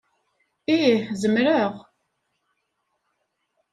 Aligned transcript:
Ih, 0.75 0.99
zemreɣ. 1.21 1.71